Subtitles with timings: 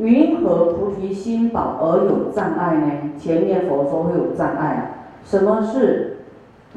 [0.00, 3.18] 云何菩提心宝而有障碍呢？
[3.18, 4.82] 前面佛说会有障碍啊。
[5.24, 6.24] 什么是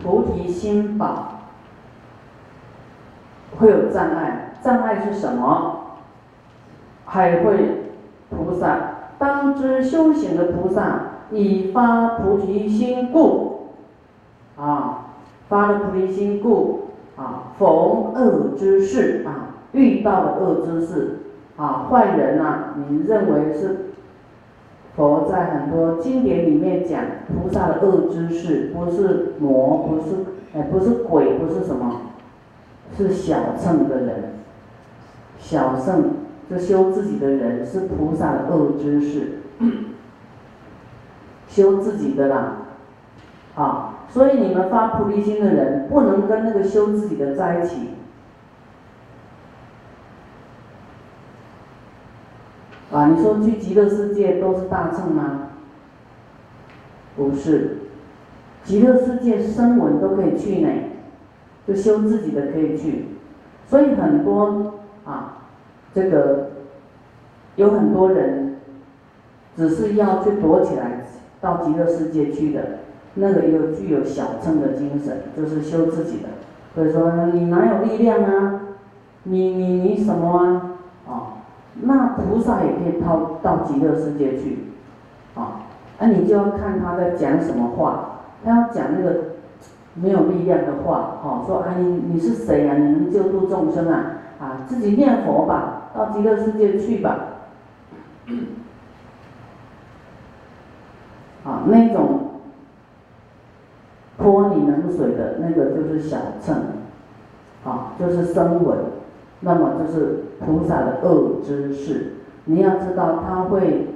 [0.04, 1.40] 菩提心宝
[3.58, 4.56] 会有障碍？
[4.62, 5.80] 障碍是什么？
[7.06, 7.94] 海会
[8.30, 8.80] 菩萨
[9.18, 11.00] 当知修行的菩萨
[11.32, 13.70] 以发菩提心故
[14.58, 15.06] 啊，
[15.48, 21.20] 发了菩提心故啊，逢恶之事啊，遇到了恶之事
[21.58, 23.78] 啊，坏人呐，你认为是
[24.96, 30.16] 佛在很多经典里面讲菩萨的恶知识，不是魔，不是
[30.56, 32.02] 哎，不是鬼，不是什么，
[32.98, 34.24] 是小乘的人，
[35.38, 36.16] 小乘。
[36.50, 39.40] 这修自己的人是菩萨的恶知识，
[41.48, 42.58] 修自己的啦，
[43.56, 47.92] 啊，所以你们发菩提心的人不能跟那个修自己的在一起，
[52.94, 55.50] 啊，你说去极乐世界都是大乘吗？
[57.16, 57.78] 不是，
[58.64, 60.70] 极乐世界声闻都可以去呢，
[61.68, 63.06] 就修自己的可以去，
[63.68, 64.74] 所以很多
[65.06, 65.40] 啊。
[65.96, 66.50] 这个
[67.56, 68.56] 有很多人
[69.56, 71.06] 只是要去躲起来
[71.40, 72.80] 到极乐世界去的，
[73.16, 76.30] 那个又具有小乘的精神，就是修自己的。
[76.74, 78.62] 所以说你哪有力量啊？
[79.24, 80.73] 你你你什么啊？
[81.82, 84.70] 那菩萨也可以到到极乐世界去，
[85.36, 85.64] 啊，
[86.00, 89.16] 那你就要看他在讲什么话，他要讲那个
[89.96, 92.76] 没有力量的话，哦，说啊你你是谁呀？
[92.76, 94.06] 你能救度众生啊？
[94.40, 95.80] 啊，自己念佛吧。
[95.96, 97.16] 到极乐世界去吧，
[101.44, 102.32] 啊，那种
[104.18, 106.56] 泼你冷水的那个就是小乘，
[107.64, 108.76] 啊，就是声闻，
[109.44, 112.14] 那么就是菩萨的恶知识。
[112.46, 113.88] 你要知道他会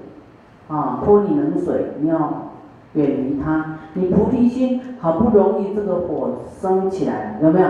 [0.67, 2.51] 啊泼你冷水，你要
[2.93, 3.79] 远离他。
[3.93, 7.67] 你菩提心好不容易这个火升起来了，有没有？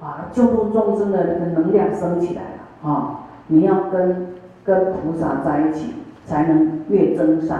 [0.00, 3.20] 啊，救度众生的那个能量升起来了啊。
[3.46, 4.26] 你要跟
[4.64, 5.94] 跟菩萨在一起，
[6.26, 7.58] 才能越增上，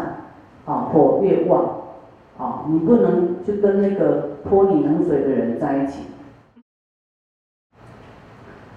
[0.67, 1.65] 啊，火越旺，
[2.39, 6.01] 啊，你不能去跟那个泼你冷水的人在一起。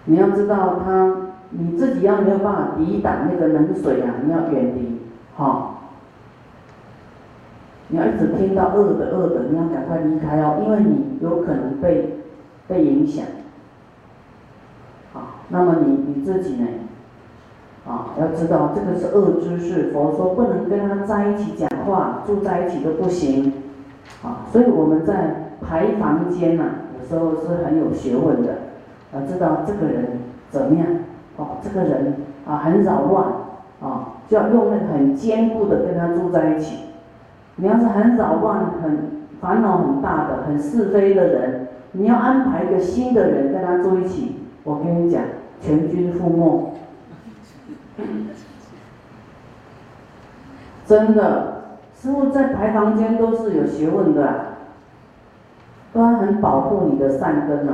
[0.07, 1.15] 你要知道他，
[1.51, 5.01] 你自己要没有办法抵挡那个冷水啊，你要远离，
[5.35, 5.73] 哈。
[7.89, 12.19] 你要一直听到恶的恶的，你要赶快离开哦，因为你有可能被
[12.67, 13.25] 被影响，
[15.13, 16.67] 好，那么你你自己呢？
[17.87, 23.53] 啊，要知道这个是恶知识，佛说不能跟他在一起讲话，住在一起都不行。
[24.23, 26.63] 啊，所以我们在排房间呐，
[26.99, 28.53] 有时候是很有学问的，
[29.13, 30.19] 要知道这个人
[30.49, 30.87] 怎么样，
[31.37, 33.25] 哦，这个人啊很扰乱，
[33.81, 36.85] 啊，就要用那个很坚固的跟他住在一起。
[37.55, 45.21] 你要是很扰乱、很烦恼很大的、很是非的人，你要安排一个新的人跟他住一起，我跟你讲，
[45.59, 46.73] 全军覆没。
[50.85, 51.63] 真的，
[51.95, 54.45] 师傅在排房间都是有学问的，
[55.91, 57.73] 都很保护你的善根呢。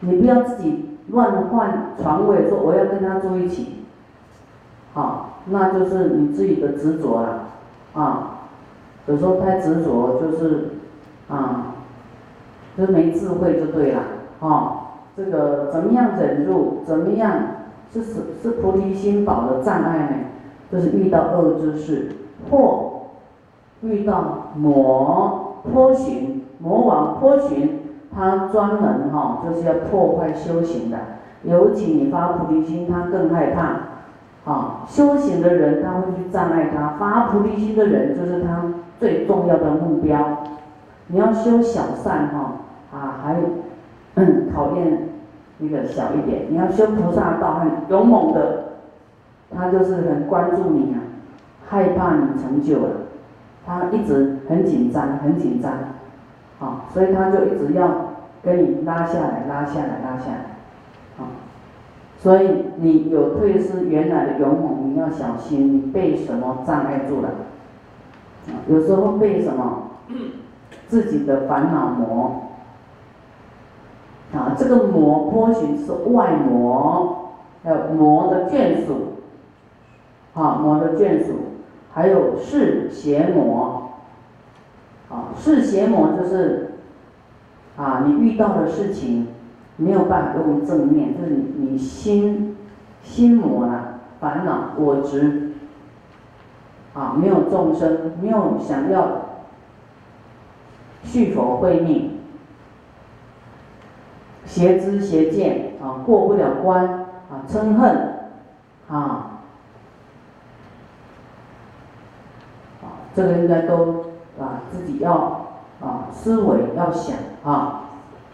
[0.00, 3.84] 你不要自己乱换床位，说我要跟他住一起，
[4.94, 7.40] 好，那就是你自己的执着了，
[7.94, 8.40] 啊，
[9.06, 10.70] 有时候太执着就是
[11.28, 11.74] 啊，
[12.76, 14.02] 就没智慧就对了，
[14.40, 14.76] 啊，
[15.16, 17.32] 这个怎么样忍住，怎么样？
[17.92, 20.14] 是是是菩提心宝的障碍呢，
[20.70, 22.12] 就是遇到恶之事，
[22.48, 23.08] 或
[23.82, 27.79] 遇到魔颇寻魔王颇寻，
[28.14, 30.98] 他专门哈就是要破坏修行的。
[31.42, 38.64] 尤其你发菩提心，他更害怕，啊，修行的人他会去障碍他，发菩提心的人就是他
[38.98, 40.38] 最重要的目标。
[41.08, 42.52] 你要修小善哈，
[42.92, 43.36] 啊，还
[44.16, 45.06] 嗯考验。
[45.62, 48.64] 一个小一点，你要修菩萨道，很勇猛的，
[49.54, 51.04] 他就是很关注你啊，
[51.68, 52.88] 害怕你成就了，
[53.66, 55.70] 他一直很紧张，很紧张，
[56.60, 57.88] 啊，所以他就一直要
[58.42, 60.44] 跟你拉下来，拉下来，拉下来，
[61.18, 61.26] 啊，
[62.18, 67.30] 所以你有退失原来的勇猛，你要小心，你被什么障碍住了？
[68.68, 69.90] 有时候被什么
[70.86, 72.42] 自己的烦恼魔。
[74.32, 77.32] 啊，这个魔波旬是外魔，
[77.64, 79.14] 还有魔的眷属，
[80.34, 81.32] 啊，魔的眷属，
[81.92, 83.89] 还有是邪魔，
[85.10, 86.74] 啊，是邪魔就是，
[87.76, 89.26] 啊，你遇到的事情
[89.76, 92.56] 没有办法用正面，就是你你心
[93.02, 95.52] 心魔了，烦恼我执，
[96.94, 99.08] 啊，没有众生，没有想要
[101.02, 102.18] 续佛慧命，
[104.44, 108.14] 邪知邪见啊，过不了关啊，嗔恨
[108.88, 109.40] 啊，
[112.82, 114.04] 啊，这个应该都
[114.70, 115.48] 自己要
[115.80, 117.84] 啊思维要想啊。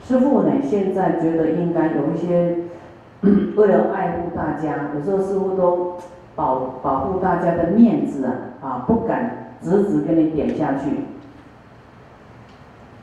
[0.03, 2.59] 师傅呢，现在觉得应该有一些
[3.57, 5.97] 为了爱护大家，有时候师傅都
[6.37, 11.07] 保保护大家的面子啊，啊，不敢直直给你点下去，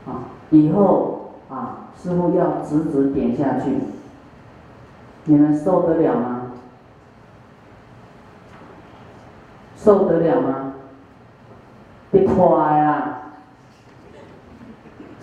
[0.06, 3.80] 啊，以后啊，师傅要直直点下去，
[5.24, 6.40] 你们受得了吗？
[9.76, 10.74] 受得了吗？
[12.10, 13.13] 别拖呀，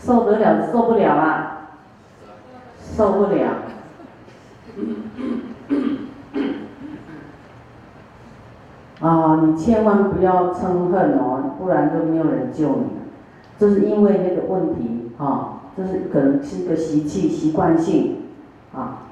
[0.04, 1.58] 受得了受不了啊？
[2.98, 3.50] 受不了，
[9.00, 9.40] 啊！
[9.46, 12.86] 你千万不要嗔恨哦，不然就没有人救你。
[13.58, 18.18] 这是因为那个问题啊，这是可能是一个习气、习惯性
[18.76, 19.04] 啊。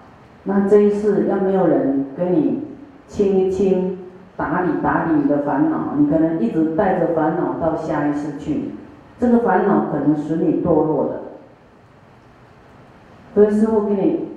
[0.44, 2.64] 那这一次要没有人跟你
[3.08, 4.00] 清一清、
[4.36, 8.72] 打理打理你的烦恼，你可能一直带着烦恼到下一次去，
[9.20, 11.22] 这个烦恼可能使你堕落的。
[13.36, 14.30] 所以师傅给你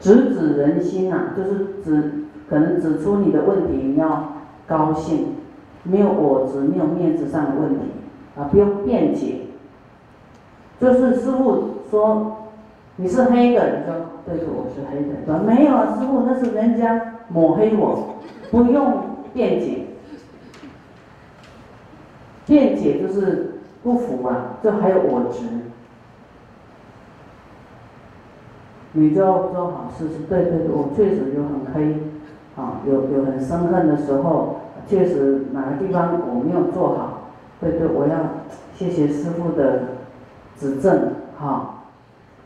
[0.00, 4.32] 直指人心呐，就是指可能指出你的问题，你要
[4.66, 5.36] 高兴，
[5.84, 7.80] 没有我执，没有面子上的问题
[8.36, 9.42] 啊，不用辩解。
[10.80, 12.48] 就是师傅说
[12.96, 13.94] 你是黑的，你说
[14.24, 18.16] 对对，我是黑的，说没有啊，师傅那是人家抹黑我，
[18.50, 19.04] 不用
[19.34, 19.84] 辩解，
[22.50, 25.46] 辩解就是不服啊，这还有我执。
[28.92, 31.94] 你就做好事是对对，我确实有很黑，
[32.60, 34.56] 啊，有有很生恨的时候，
[34.88, 37.30] 确实哪个地方我没有做好，
[37.60, 38.16] 对对，我要
[38.74, 39.82] 谢谢师傅的
[40.58, 41.84] 指正，哈，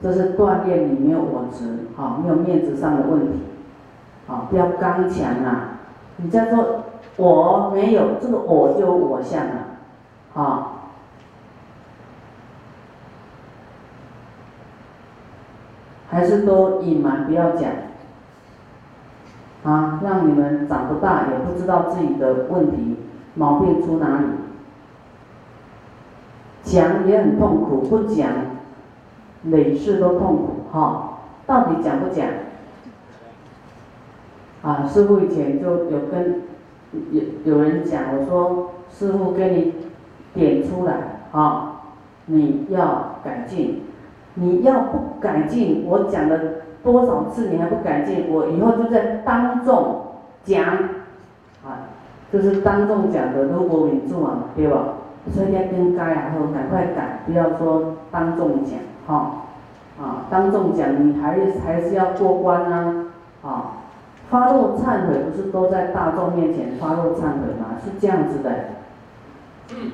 [0.02, 1.64] 这是锻炼你没有我执，
[1.96, 3.38] 哈，没有面子上的问题，
[4.28, 5.78] 啊，不要刚强啊，
[6.18, 6.82] 你在说
[7.16, 9.73] 我没有这个我就我相了，
[10.34, 10.70] 啊。
[16.10, 17.70] 还是都隐瞒，不要讲，
[19.64, 22.96] 啊，让你们长不大，也不知道自己的问题
[23.34, 24.26] 毛病出哪里。
[26.62, 28.30] 讲也很痛苦，不讲，
[29.44, 31.18] 累世都痛苦，哈。
[31.46, 32.28] 到底讲不讲？
[34.62, 36.42] 啊，师傅以前就有跟
[37.10, 39.74] 有有人讲，我说师傅跟你
[40.34, 40.94] 点出来，
[41.32, 41.80] 啊，
[42.26, 43.82] 你要改进。
[44.36, 46.36] 你要不改进，我讲了
[46.82, 50.06] 多少次你还不改进，我以后就在当众
[50.42, 50.64] 讲，
[51.64, 51.86] 啊，
[52.32, 54.94] 就是当众讲的，如果你做了，对吧？
[55.32, 59.44] 所以要跟改啊，后赶快改，不要说当众讲，哈，
[60.02, 63.06] 啊，当众讲你还还是要过关啊，
[63.44, 63.72] 啊，
[64.30, 67.78] 发露忏悔不是都在大众面前发露忏悔吗？
[67.84, 68.50] 是这样子的。
[69.70, 69.92] 嗯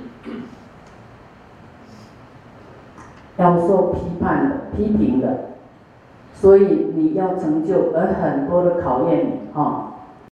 [3.41, 5.27] 要受批判的、批评的，
[6.35, 9.90] 所以你要成就，而很多的考验你，哈。